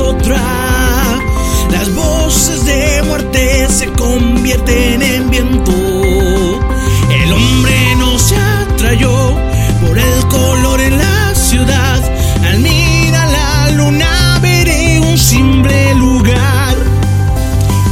otra. 0.00 1.18
Las 1.70 1.94
voces 1.94 2.64
de 2.64 3.02
muerte 3.02 3.66
se 3.68 3.89
convierten 4.10 5.02
en 5.02 5.30
viento. 5.30 5.72
El 7.22 7.32
hombre 7.32 7.96
no 7.96 8.18
se 8.18 8.36
atrayó 8.36 9.36
por 9.80 9.96
el 9.98 10.26
color 10.26 10.80
en 10.80 10.98
la 10.98 11.34
ciudad. 11.34 12.00
Al 12.44 12.58
mirar 12.58 13.28
la 13.30 13.70
luna 13.70 14.38
veré 14.42 14.98
un 15.00 15.16
simple 15.16 15.94
lugar. 15.94 16.74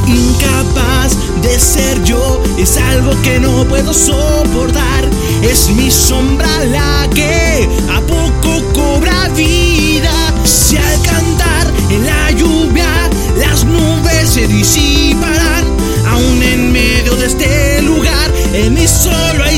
Incapaz 0.07 1.15
de 1.41 1.57
ser 1.57 2.03
yo 2.03 2.41
es 2.57 2.77
algo 2.77 3.11
que 3.21 3.39
no 3.39 3.63
puedo 3.65 3.93
soportar. 3.93 5.03
Es 5.41 5.69
mi 5.69 5.89
sombra 5.89 6.49
la 6.65 7.07
que 7.13 7.38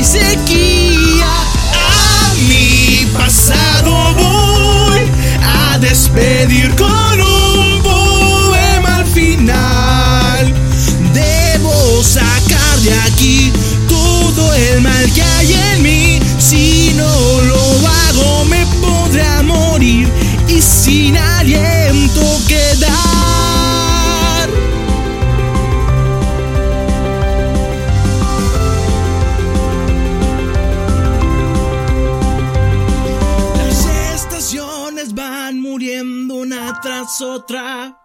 sequía. 0.04 1.26
A 1.72 2.34
mi 2.48 3.06
pasado 3.12 4.14
voy 4.14 5.02
a 5.42 5.78
despedir 5.78 6.74
con 6.76 7.20
un 7.20 7.82
poema 7.82 8.96
al 8.96 9.06
final. 9.06 10.54
Debo 11.12 12.02
sacar 12.02 12.78
de 12.80 12.94
aquí 13.00 13.52
todo 13.88 14.54
el 14.54 14.80
mal 14.80 15.12
que 15.12 15.22
hay 15.22 15.52
en 15.52 15.82
mí. 15.82 16.20
Si 16.38 16.92
no 16.96 17.40
lo 17.42 17.88
hago, 17.88 18.44
me 18.46 18.66
podrá 18.80 19.42
morir 19.42 20.08
y 20.48 20.60
sin 20.60 21.16
aliento 21.16 21.71
Las 36.72 37.20
estaciones 37.20 38.01